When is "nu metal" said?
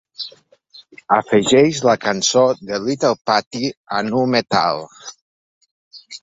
4.09-4.83